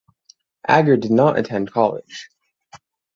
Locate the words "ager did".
0.67-1.11